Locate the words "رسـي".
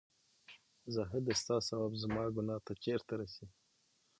3.19-3.45